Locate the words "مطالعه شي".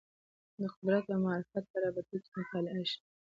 2.39-2.99